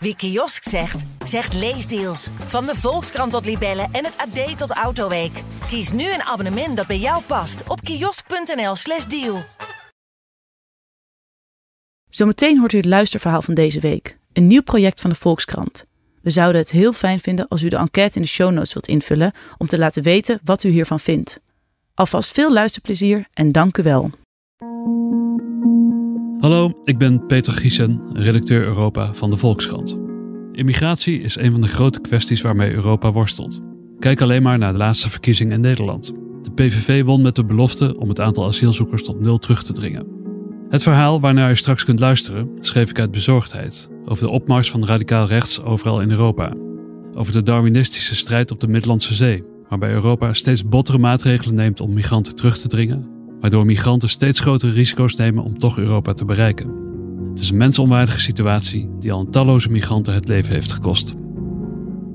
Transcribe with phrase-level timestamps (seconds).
[0.00, 2.28] Wie kiosk zegt, zegt leesdeals.
[2.46, 5.42] Van de Volkskrant tot Libellen en het AD tot Autoweek.
[5.66, 9.42] Kies nu een abonnement dat bij jou past op kiosk.nl/slash deal.
[12.10, 14.18] Zometeen hoort u het luisterverhaal van deze week.
[14.32, 15.84] Een nieuw project van de Volkskrant.
[16.22, 18.88] We zouden het heel fijn vinden als u de enquête in de show notes wilt
[18.88, 21.40] invullen om te laten weten wat u hiervan vindt.
[21.94, 24.10] Alvast veel luisterplezier en dank u wel.
[26.40, 29.98] Hallo, ik ben Peter Giesen, redacteur Europa van de Volkskrant.
[30.52, 33.60] Immigratie is een van de grote kwesties waarmee Europa worstelt.
[33.98, 36.12] Kijk alleen maar naar de laatste verkiezing in Nederland.
[36.42, 40.06] De PVV won met de belofte om het aantal asielzoekers tot nul terug te dringen.
[40.68, 44.86] Het verhaal waarnaar u straks kunt luisteren schreef ik uit bezorgdheid over de opmars van
[44.86, 46.52] radicaal rechts overal in Europa.
[47.12, 51.92] Over de Darwinistische strijd op de Middellandse Zee, waarbij Europa steeds bottere maatregelen neemt om
[51.92, 56.86] migranten terug te dringen waardoor migranten steeds grotere risico's nemen om toch Europa te bereiken.
[57.30, 61.14] Het is een mensonwaardige situatie die al een talloze migranten het leven heeft gekost.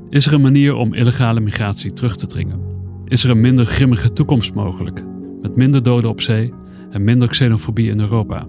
[0.09, 2.59] Is er een manier om illegale migratie terug te dringen?
[3.05, 5.03] Is er een minder grimmige toekomst mogelijk,
[5.41, 6.53] met minder doden op zee
[6.91, 8.47] en minder xenofobie in Europa?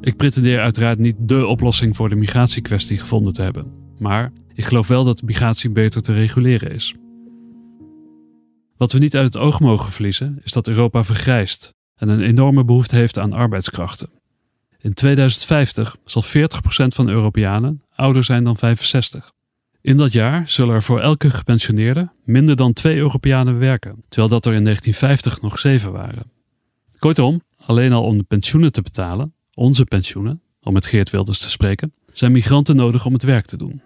[0.00, 3.66] Ik pretendeer uiteraard niet dé oplossing voor de migratiekwestie gevonden te hebben,
[3.98, 6.94] maar ik geloof wel dat migratie beter te reguleren is.
[8.76, 12.64] Wat we niet uit het oog mogen verliezen, is dat Europa vergrijst en een enorme
[12.64, 14.08] behoefte heeft aan arbeidskrachten.
[14.78, 16.26] In 2050 zal 40%
[16.86, 19.32] van Europeanen ouder zijn dan 65.
[19.80, 24.46] In dat jaar zullen er voor elke gepensioneerde minder dan twee Europeanen werken, terwijl dat
[24.46, 26.30] er in 1950 nog zeven waren.
[26.98, 31.50] Kortom, alleen al om de pensioenen te betalen, onze pensioenen, om met Geert Wilders te
[31.50, 33.82] spreken, zijn migranten nodig om het werk te doen.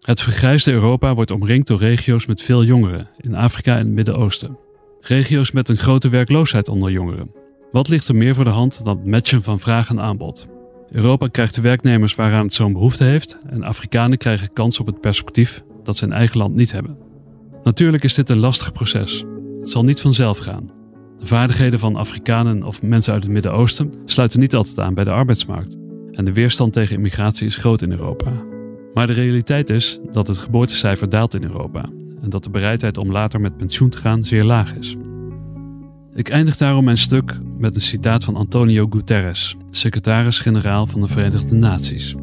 [0.00, 4.58] Het vergrijsde Europa wordt omringd door regio's met veel jongeren in Afrika en het Midden-Oosten
[5.06, 7.30] regio's met een grote werkloosheid onder jongeren.
[7.70, 10.46] Wat ligt er meer voor de hand dan het matchen van vraag en aanbod?
[10.90, 15.00] Europa krijgt de werknemers waaraan het zo'n behoefte heeft en Afrikanen krijgen kans op het
[15.00, 16.96] perspectief dat ze in eigen land niet hebben.
[17.62, 19.24] Natuurlijk is dit een lastig proces.
[19.58, 20.70] Het zal niet vanzelf gaan.
[21.18, 25.10] De vaardigheden van Afrikanen of mensen uit het Midden-Oosten sluiten niet altijd aan bij de
[25.10, 25.76] arbeidsmarkt.
[26.10, 28.32] En de weerstand tegen immigratie is groot in Europa.
[28.94, 31.88] Maar de realiteit is dat het geboortecijfer daalt in Europa
[32.24, 34.96] en dat de bereidheid om later met pensioen te gaan zeer laag is.
[36.14, 41.54] Ik eindig daarom mijn stuk met een citaat van Antonio Guterres, secretaris-generaal van de Verenigde
[41.54, 42.14] Naties.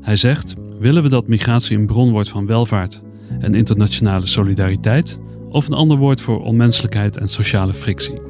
[0.00, 3.02] Hij zegt: Willen we dat migratie een bron wordt van welvaart
[3.38, 8.20] en internationale solidariteit, of een ander woord voor onmenselijkheid en sociale frictie?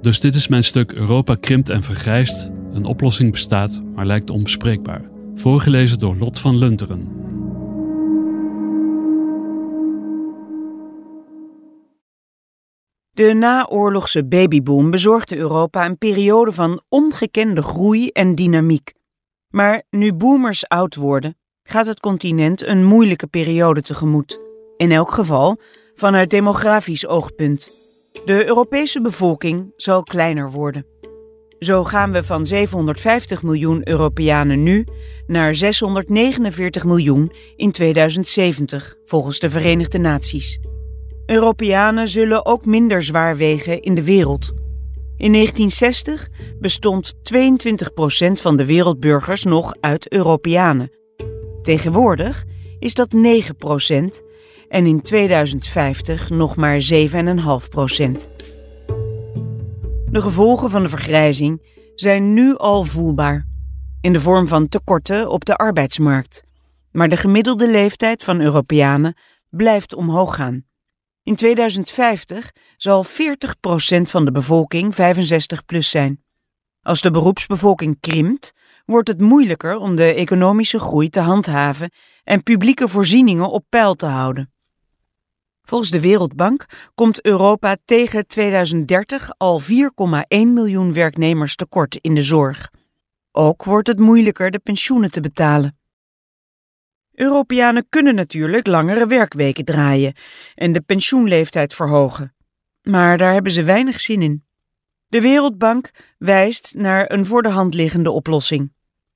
[0.00, 2.50] Dus dit is mijn stuk Europa krimpt en vergrijst.
[2.72, 5.02] Een oplossing bestaat, maar lijkt onbespreekbaar.
[5.34, 7.08] Voorgelezen door Lot van Lunteren.
[13.14, 18.92] De naoorlogse babyboom bezorgde Europa een periode van ongekende groei en dynamiek.
[19.48, 24.40] Maar nu boomers oud worden, gaat het continent een moeilijke periode tegemoet.
[24.76, 25.60] In elk geval
[25.94, 27.72] vanuit demografisch oogpunt.
[28.24, 30.86] De Europese bevolking zal kleiner worden.
[31.58, 34.86] Zo gaan we van 750 miljoen Europeanen nu
[35.26, 40.71] naar 649 miljoen in 2070, volgens de Verenigde Naties.
[41.32, 44.52] Europeanen zullen ook minder zwaar wegen in de wereld.
[45.16, 46.28] In 1960
[46.60, 47.16] bestond 22%
[48.32, 50.90] van de wereldburgers nog uit Europeanen.
[51.62, 52.44] Tegenwoordig
[52.78, 53.18] is dat 9%
[54.68, 56.98] en in 2050 nog maar 7,5%.
[60.10, 61.62] De gevolgen van de vergrijzing
[61.94, 63.46] zijn nu al voelbaar
[64.00, 66.44] in de vorm van tekorten op de arbeidsmarkt.
[66.90, 69.16] Maar de gemiddelde leeftijd van Europeanen
[69.50, 70.70] blijft omhoog gaan.
[71.22, 73.08] In 2050 zal 40%
[74.02, 76.24] van de bevolking 65 plus zijn.
[76.80, 78.52] Als de beroepsbevolking krimpt,
[78.84, 81.90] wordt het moeilijker om de economische groei te handhaven
[82.24, 84.52] en publieke voorzieningen op peil te houden.
[85.62, 89.66] Volgens de Wereldbank komt Europa tegen 2030 al 4,1
[90.28, 92.70] miljoen werknemers tekort in de zorg.
[93.32, 95.76] Ook wordt het moeilijker de pensioenen te betalen.
[97.14, 100.14] Europeanen kunnen natuurlijk langere werkweken draaien
[100.54, 102.34] en de pensioenleeftijd verhogen.
[102.82, 104.44] Maar daar hebben ze weinig zin in.
[105.06, 108.72] De Wereldbank wijst naar een voor de hand liggende oplossing.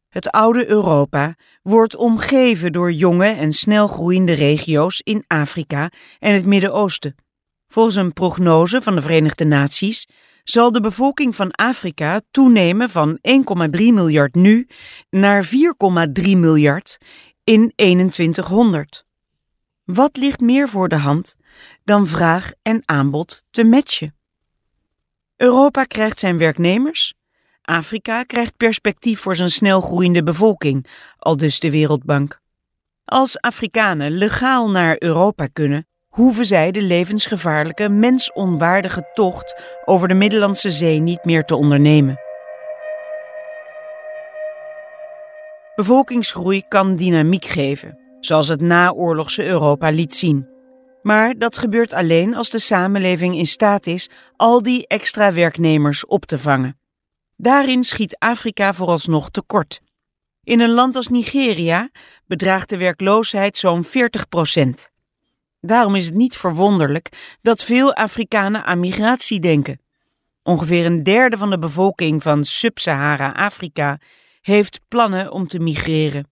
[0.08, 6.46] Het oude Europa wordt omgeven door jonge en snel groeiende regio's in Afrika en het
[6.46, 7.14] Midden-Oosten.
[7.68, 10.06] Volgens een prognose van de Verenigde Naties
[10.44, 14.68] zal de bevolking van Afrika toenemen van 1,3 miljard nu
[15.10, 15.50] naar 4,3
[16.22, 16.98] miljard
[17.46, 19.06] in 2100.
[19.84, 21.36] Wat ligt meer voor de hand
[21.84, 24.14] dan vraag en aanbod te matchen?
[25.36, 27.14] Europa krijgt zijn werknemers,
[27.62, 30.86] Afrika krijgt perspectief voor zijn snel groeiende bevolking,
[31.18, 32.40] al dus de Wereldbank.
[33.04, 40.70] Als Afrikanen legaal naar Europa kunnen, hoeven zij de levensgevaarlijke, mensonwaardige tocht over de Middellandse
[40.70, 42.25] Zee niet meer te ondernemen.
[45.76, 50.48] Bevolkingsgroei kan dynamiek geven, zoals het naoorlogse Europa liet zien.
[51.02, 56.24] Maar dat gebeurt alleen als de samenleving in staat is al die extra werknemers op
[56.24, 56.78] te vangen.
[57.36, 59.80] Daarin schiet Afrika vooralsnog tekort.
[60.44, 61.90] In een land als Nigeria
[62.26, 64.90] bedraagt de werkloosheid zo'n 40 procent.
[65.60, 69.80] Daarom is het niet verwonderlijk dat veel Afrikanen aan migratie denken.
[70.42, 73.98] Ongeveer een derde van de bevolking van Sub-Sahara-Afrika
[74.46, 76.28] heeft plannen om te migreren.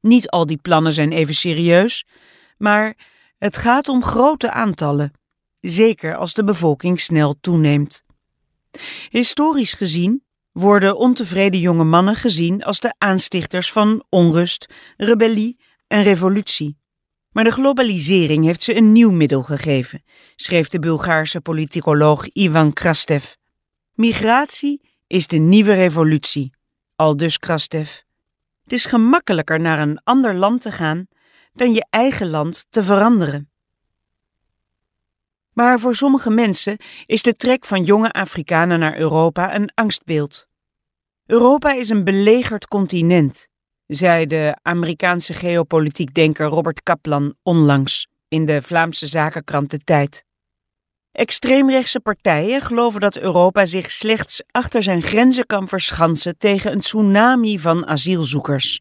[0.00, 2.06] Niet al die plannen zijn even serieus,
[2.58, 2.96] maar
[3.38, 5.12] het gaat om grote aantallen,
[5.60, 8.04] zeker als de bevolking snel toeneemt.
[9.08, 16.78] Historisch gezien worden ontevreden jonge mannen gezien als de aanstichters van onrust, rebellie en revolutie.
[17.30, 20.02] Maar de globalisering heeft ze een nieuw middel gegeven,
[20.36, 23.34] schreef de Bulgaarse politicoloog Ivan Krastev.
[23.94, 26.52] Migratie is de nieuwe revolutie,
[26.96, 27.90] aldus Krastev.
[28.62, 31.08] Het is gemakkelijker naar een ander land te gaan
[31.52, 33.50] dan je eigen land te veranderen.
[35.52, 40.46] Maar voor sommige mensen is de trek van jonge Afrikanen naar Europa een angstbeeld.
[41.26, 43.48] Europa is een belegerd continent,
[43.86, 50.24] zei de Amerikaanse geopolitiek denker Robert Kaplan onlangs in de Vlaamse zakenkrant De Tijd.
[51.12, 57.58] Extreemrechtse partijen geloven dat Europa zich slechts achter zijn grenzen kan verschansen tegen een tsunami
[57.58, 58.80] van asielzoekers.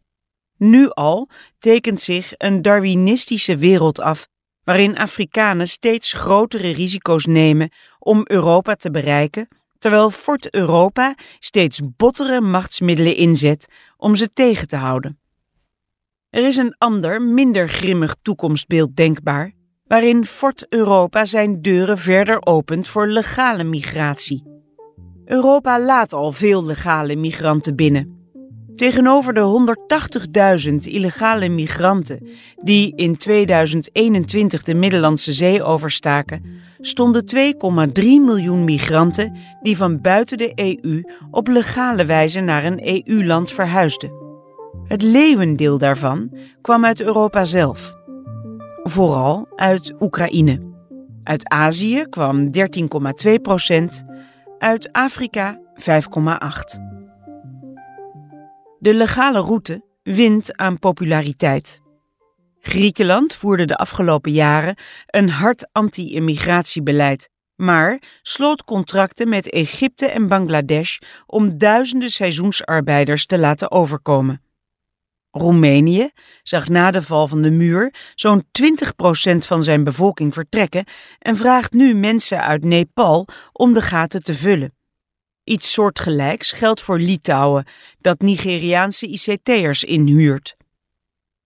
[0.58, 4.28] Nu al tekent zich een Darwinistische wereld af,
[4.64, 7.70] waarin Afrikanen steeds grotere risico's nemen
[8.00, 13.68] om Europa te bereiken, terwijl Fort Europa steeds bottere machtsmiddelen inzet
[13.98, 15.20] om ze tegen te houden.
[16.30, 19.54] Er is een ander, minder grimmig toekomstbeeld denkbaar,
[19.92, 24.44] waarin Fort Europa zijn deuren verder opent voor legale migratie.
[25.26, 28.20] Europa laat al veel legale migranten binnen.
[28.76, 29.76] Tegenover de
[30.70, 32.28] 180.000 illegale migranten
[32.64, 36.44] die in 2021 de Middellandse Zee overstaken,
[36.80, 43.52] stonden 2,3 miljoen migranten die van buiten de EU op legale wijze naar een EU-land
[43.52, 44.12] verhuisden.
[44.88, 48.00] Het leeuwendeel daarvan kwam uit Europa zelf,
[48.84, 50.70] vooral uit Oekraïne.
[51.24, 52.50] Uit Azië kwam
[53.26, 54.06] 13,2 procent,
[54.58, 56.80] uit Afrika 5,8.
[58.80, 61.82] De legale route wint aan populariteit.
[62.60, 64.76] Griekenland voerde de afgelopen jaren
[65.06, 73.72] een hard anti-immigratiebeleid, maar sloot contracten met Egypte en Bangladesh om duizenden seizoensarbeiders te laten
[73.72, 74.42] overkomen.
[75.32, 76.10] Roemenië
[76.44, 80.86] zag na de val van de muur zo'n 20% van zijn bevolking vertrekken
[81.20, 84.74] en vraagt nu mensen uit Nepal om de gaten te vullen.
[85.44, 87.66] Iets soortgelijks geldt voor Litouwen,
[88.00, 90.56] dat Nigeriaanse ICT'ers inhuurt.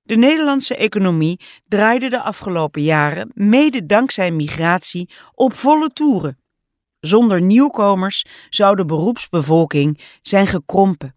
[0.01, 6.39] De Nederlandse economie draaide de afgelopen jaren, mede dankzij migratie, op volle toeren.
[6.99, 11.15] Zonder nieuwkomers zou de beroepsbevolking zijn gekrompen.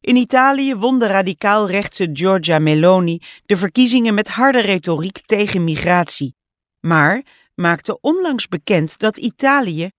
[0.00, 6.36] In Italië won de radicaal-rechtse Giorgia Meloni de verkiezingen met harde retoriek tegen migratie,
[6.80, 7.22] maar
[7.54, 9.90] maakte onlangs bekend dat Italië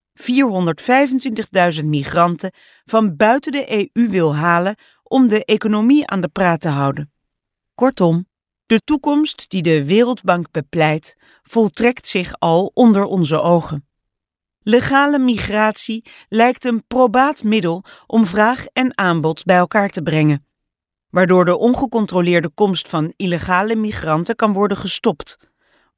[1.79, 2.51] 425.000 migranten
[2.85, 7.13] van buiten de EU wil halen om de economie aan de praat te houden.
[7.75, 8.27] Kortom,
[8.65, 13.88] de toekomst die de Wereldbank bepleit, voltrekt zich al onder onze ogen.
[14.61, 20.45] Legale migratie lijkt een probaat middel om vraag en aanbod bij elkaar te brengen,
[21.09, 25.37] waardoor de ongecontroleerde komst van illegale migranten kan worden gestopt,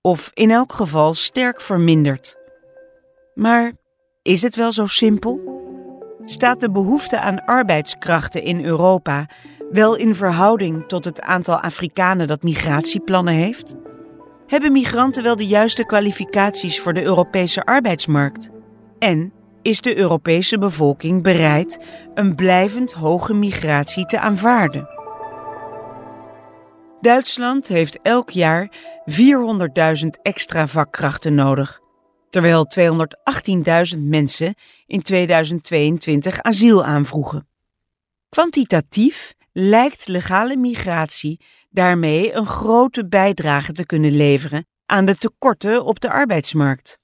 [0.01, 2.35] of in elk geval sterk verminderd.
[3.33, 3.73] Maar
[4.21, 5.59] is het wel zo simpel?
[6.25, 9.29] Staat de behoefte aan arbeidskrachten in Europa
[9.71, 13.75] wel in verhouding tot het aantal Afrikanen dat migratieplannen heeft?
[14.51, 18.49] Hebben migranten wel de juiste kwalificaties voor de Europese arbeidsmarkt?
[18.99, 21.79] En is de Europese bevolking bereid
[22.13, 24.89] een blijvend hoge migratie te aanvaarden?
[27.01, 28.71] Duitsland heeft elk jaar
[29.05, 31.79] 400.000 extra vakkrachten nodig
[32.29, 32.67] terwijl
[33.95, 34.55] 218.000 mensen
[34.87, 37.47] in 2022 asiel aanvroegen.
[38.29, 41.39] Kwantitatief lijkt legale migratie
[41.69, 46.99] daarmee een grote bijdrage te kunnen leveren aan de tekorten op de arbeidsmarkt.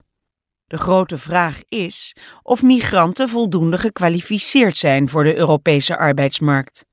[0.65, 6.85] De grote vraag is of migranten voldoende gekwalificeerd zijn voor de Europese arbeidsmarkt.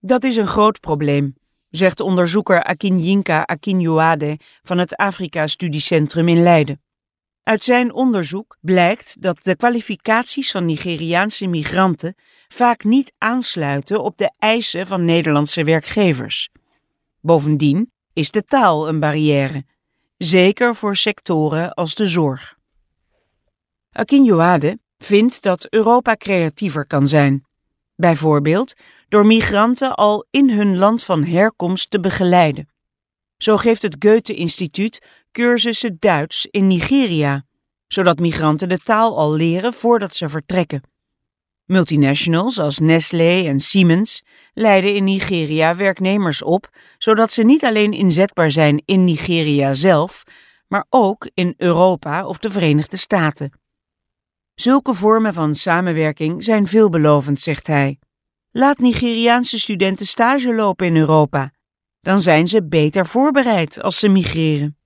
[0.00, 1.34] Dat is een groot probleem,
[1.70, 6.82] zegt onderzoeker Akinyinka Akinyoade van het Afrika-studiecentrum in Leiden.
[7.48, 12.14] Uit zijn onderzoek blijkt dat de kwalificaties van Nigeriaanse migranten
[12.48, 16.48] vaak niet aansluiten op de eisen van Nederlandse werkgevers.
[17.20, 19.64] Bovendien is de taal een barrière,
[20.16, 22.56] zeker voor sectoren als de zorg.
[23.92, 27.46] Akinyoade vindt dat Europa creatiever kan zijn.
[27.96, 28.74] Bijvoorbeeld
[29.08, 32.68] door migranten al in hun land van herkomst te begeleiden.
[33.36, 35.06] Zo geeft het Goethe-instituut
[35.38, 37.44] cursussen Duits in Nigeria,
[37.86, 40.82] zodat migranten de taal al leren voordat ze vertrekken.
[41.64, 48.50] Multinationals als Nestlé en Siemens leiden in Nigeria werknemers op, zodat ze niet alleen inzetbaar
[48.50, 50.22] zijn in Nigeria zelf,
[50.68, 53.52] maar ook in Europa of de Verenigde Staten.
[54.54, 57.98] Zulke vormen van samenwerking zijn veelbelovend, zegt hij.
[58.50, 61.52] Laat Nigeriaanse studenten stage lopen in Europa.
[62.00, 64.77] Dan zijn ze beter voorbereid als ze migreren.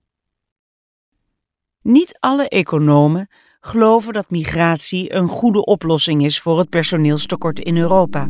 [1.82, 3.28] Niet alle economen
[3.60, 8.28] geloven dat migratie een goede oplossing is voor het personeelstekort in Europa.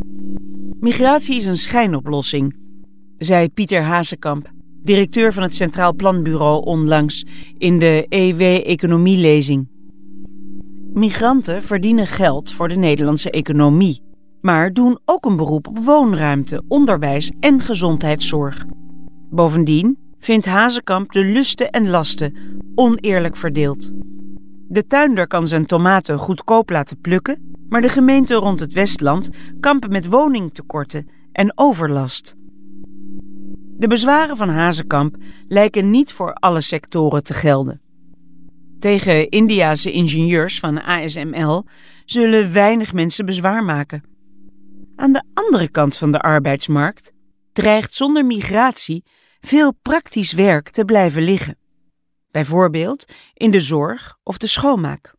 [0.81, 2.57] Migratie is een schijnoplossing,
[3.19, 4.51] zei Pieter Hazekamp,
[4.83, 7.25] directeur van het Centraal Planbureau onlangs
[7.59, 9.69] in de EW-economielezing.
[10.93, 14.03] Migranten verdienen geld voor de Nederlandse economie,
[14.41, 18.65] maar doen ook een beroep op woonruimte, onderwijs en gezondheidszorg.
[19.31, 22.37] Bovendien vindt Hazekamp de lusten en lasten
[22.75, 23.91] oneerlijk verdeeld.
[24.69, 29.29] De tuinder kan zijn tomaten goedkoop laten plukken, maar de gemeenten rond het Westland
[29.61, 32.35] kampen met woningtekorten en overlast.
[33.79, 35.17] De bezwaren van Hazekamp
[35.49, 37.81] lijken niet voor alle sectoren te gelden.
[38.79, 41.65] Tegen Indiase ingenieurs van ASML
[42.05, 44.03] zullen weinig mensen bezwaar maken.
[44.97, 47.13] Aan de andere kant van de arbeidsmarkt
[47.53, 49.05] dreigt zonder migratie
[49.47, 51.57] veel praktisch werk te blijven liggen.
[52.31, 55.15] Bijvoorbeeld in de zorg of de schoonmaak.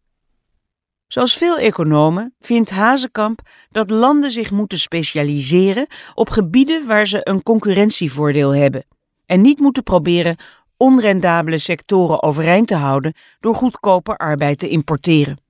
[1.07, 7.43] Zoals veel economen vindt Hazekamp dat landen zich moeten specialiseren op gebieden waar ze een
[7.43, 8.85] concurrentievoordeel hebben
[9.25, 10.37] en niet moeten proberen
[10.77, 15.41] onrendabele sectoren overeind te houden door goedkope arbeid te importeren.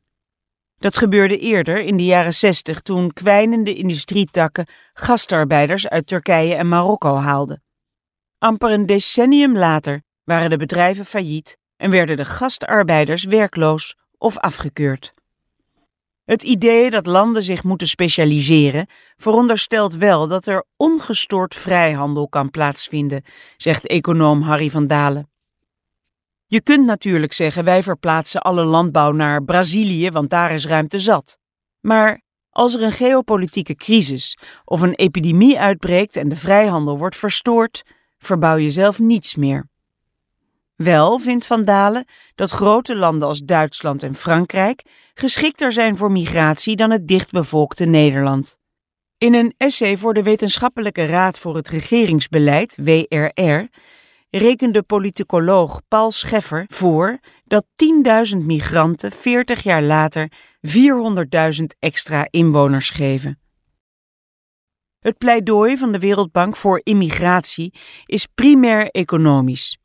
[0.77, 7.15] Dat gebeurde eerder in de jaren 60 toen kwijnende industrietakken gastarbeiders uit Turkije en Marokko
[7.15, 7.63] haalden.
[8.43, 15.13] Amper een decennium later waren de bedrijven failliet en werden de gastarbeiders werkloos of afgekeurd.
[16.23, 23.23] Het idee dat landen zich moeten specialiseren veronderstelt wel dat er ongestoord vrijhandel kan plaatsvinden,
[23.57, 25.29] zegt econoom Harry van Dalen.
[26.45, 31.37] Je kunt natuurlijk zeggen: wij verplaatsen alle landbouw naar Brazilië, want daar is ruimte zat.
[31.79, 37.83] Maar als er een geopolitieke crisis of een epidemie uitbreekt en de vrijhandel wordt verstoord,
[38.25, 39.69] verbouw je zelf niets meer.
[40.75, 46.75] Wel vindt Van Dalen dat grote landen als Duitsland en Frankrijk geschikter zijn voor migratie
[46.75, 48.57] dan het dichtbevolkte Nederland.
[49.17, 53.67] In een essay voor de Wetenschappelijke Raad voor het Regeringsbeleid, WRR,
[54.29, 57.65] rekende politicoloog Paul Scheffer voor dat
[58.33, 60.31] 10.000 migranten 40 jaar later
[60.67, 63.42] 400.000 extra inwoners geven.
[65.03, 67.73] Het pleidooi van de Wereldbank voor immigratie
[68.05, 69.77] is primair economisch.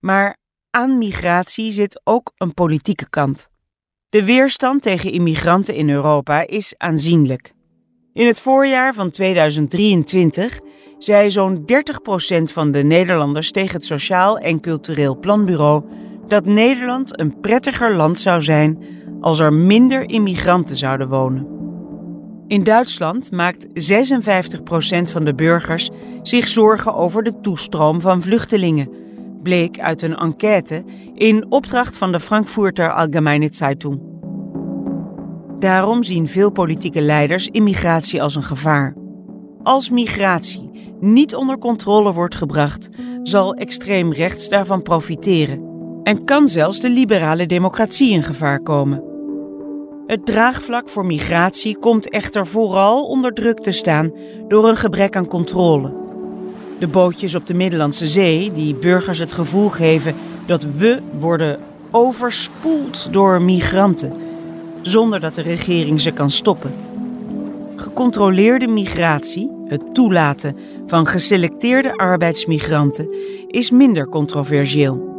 [0.00, 0.36] Maar
[0.70, 3.48] aan migratie zit ook een politieke kant.
[4.08, 7.52] De weerstand tegen immigranten in Europa is aanzienlijk.
[8.12, 10.60] In het voorjaar van 2023
[10.98, 11.64] zei zo'n
[12.40, 15.84] 30% van de Nederlanders tegen het Sociaal en Cultureel Planbureau
[16.26, 18.84] dat Nederland een prettiger land zou zijn
[19.20, 21.53] als er minder immigranten zouden wonen.
[22.46, 23.70] In Duitsland maakt 56%
[25.10, 25.90] van de burgers
[26.22, 28.88] zich zorgen over de toestroom van vluchtelingen,
[29.42, 30.84] bleek uit een enquête
[31.14, 34.00] in opdracht van de Frankfurter Allgemeine Zeitung.
[35.58, 38.94] Daarom zien veel politieke leiders immigratie als een gevaar.
[39.62, 40.70] Als migratie
[41.00, 42.88] niet onder controle wordt gebracht,
[43.22, 45.72] zal extreem rechts daarvan profiteren
[46.02, 49.13] en kan zelfs de liberale democratie in gevaar komen.
[50.06, 54.12] Het draagvlak voor migratie komt echter vooral onder druk te staan
[54.48, 55.92] door een gebrek aan controle.
[56.78, 60.14] De bootjes op de Middellandse Zee, die burgers het gevoel geven
[60.46, 61.58] dat we worden
[61.90, 64.12] overspoeld door migranten,
[64.82, 66.74] zonder dat de regering ze kan stoppen.
[67.76, 70.56] Gecontroleerde migratie, het toelaten
[70.86, 73.08] van geselecteerde arbeidsmigranten,
[73.48, 75.13] is minder controversieel.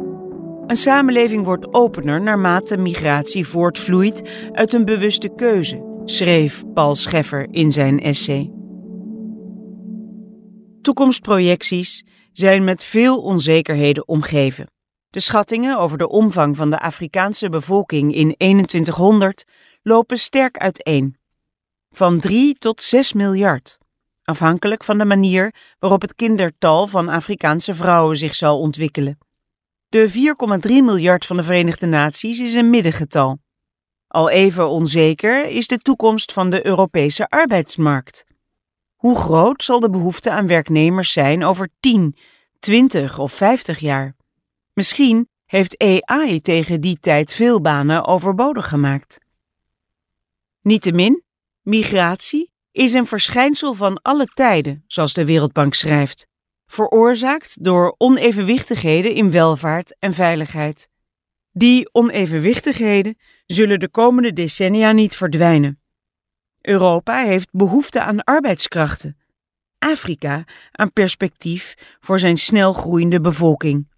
[0.66, 7.72] Een samenleving wordt opener naarmate migratie voortvloeit uit een bewuste keuze, schreef Paul Scheffer in
[7.72, 8.50] zijn essay.
[10.82, 14.70] toekomstprojecties zijn met veel onzekerheden omgeven.
[15.10, 19.44] De schattingen over de omvang van de Afrikaanse bevolking in 2100
[19.82, 21.16] lopen sterk uiteen.
[21.90, 23.78] Van 3 tot 6 miljard,
[24.24, 29.25] afhankelijk van de manier waarop het kindertal van Afrikaanse vrouwen zich zal ontwikkelen.
[29.96, 30.34] De
[30.68, 33.38] 4,3 miljard van de Verenigde Naties is een middengetal.
[34.08, 38.24] Al even onzeker is de toekomst van de Europese arbeidsmarkt.
[38.96, 42.16] Hoe groot zal de behoefte aan werknemers zijn over 10,
[42.58, 44.16] 20 of 50 jaar?
[44.72, 49.18] Misschien heeft AI tegen die tijd veel banen overbodig gemaakt.
[50.62, 51.22] Niettemin,
[51.62, 56.26] migratie is een verschijnsel van alle tijden, zoals de Wereldbank schrijft,
[56.66, 60.88] veroorzaakt door onevenwichtigheden in welvaart en veiligheid.
[61.52, 65.80] Die onevenwichtigheden zullen de komende decennia niet verdwijnen.
[66.60, 69.16] Europa heeft behoefte aan arbeidskrachten.
[69.78, 73.88] Afrika aan perspectief voor zijn snel groeiende bevolking.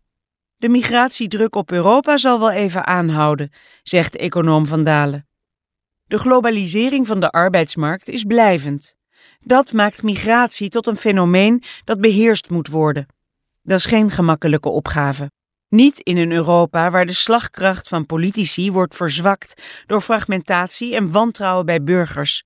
[0.56, 5.28] De migratiedruk op Europa zal wel even aanhouden, zegt econoom Van Dalen.
[6.04, 8.97] De globalisering van de arbeidsmarkt is blijvend.
[9.48, 13.06] Dat maakt migratie tot een fenomeen dat beheerst moet worden.
[13.62, 15.30] Dat is geen gemakkelijke opgave.
[15.68, 21.66] Niet in een Europa waar de slagkracht van politici wordt verzwakt door fragmentatie en wantrouwen
[21.66, 22.44] bij burgers.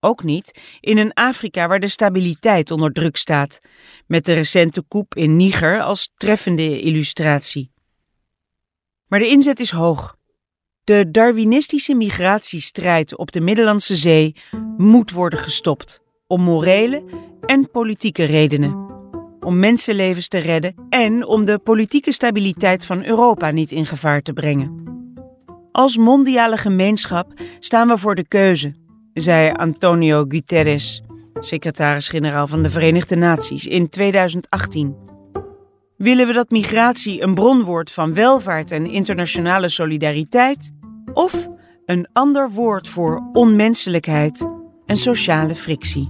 [0.00, 3.60] Ook niet in een Afrika waar de stabiliteit onder druk staat,
[4.06, 7.72] met de recente coup in Niger als treffende illustratie.
[9.06, 10.16] Maar de inzet is hoog.
[10.84, 14.36] De Darwinistische migratiestrijd op de Middellandse Zee
[14.76, 17.04] moet worden gestopt, om morele
[17.40, 18.82] en politieke redenen.
[19.40, 24.32] Om mensenlevens te redden en om de politieke stabiliteit van Europa niet in gevaar te
[24.32, 24.82] brengen.
[25.72, 28.74] Als mondiale gemeenschap staan we voor de keuze
[29.14, 31.02] zei Antonio Guterres,
[31.34, 34.96] secretaris-generaal van de Verenigde Naties, in 2018.
[35.96, 40.70] Willen we dat migratie een bron wordt van welvaart en internationale solidariteit?
[41.12, 41.48] Of
[41.86, 44.53] een ander woord voor onmenselijkheid
[44.86, 46.08] en sociale frictie?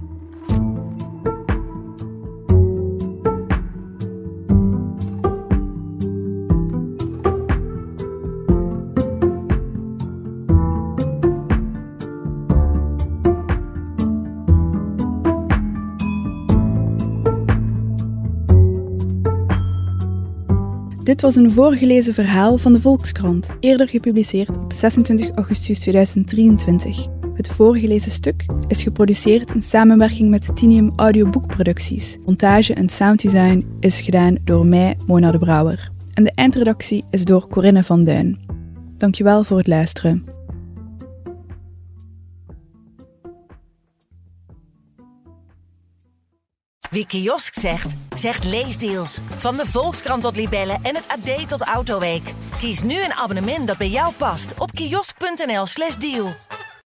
[21.05, 27.07] Dit was een voorgelezen verhaal van de Volkskrant, eerder gepubliceerd op 26 augustus 2023.
[27.35, 32.17] Het voorgelezen stuk is geproduceerd in samenwerking met Tinium Audioboekproducties.
[32.25, 35.89] Montage en sounddesign is gedaan door mij, Mona de Brouwer.
[36.13, 38.39] En de eindredactie is door Corinne van Duin.
[38.97, 40.25] Dankjewel voor het luisteren.
[46.89, 49.19] Wie kiosk zegt, zegt leesdeals.
[49.35, 52.33] Van de Volkskrant tot Libellen en het AD tot Autoweek.
[52.57, 56.33] Kies nu een abonnement dat bij jou past op kiosk.nl/slash deal.